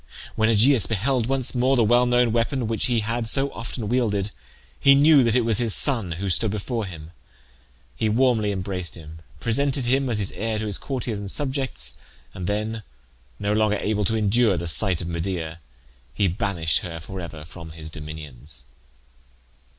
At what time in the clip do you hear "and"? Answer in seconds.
11.19-11.29, 12.33-12.47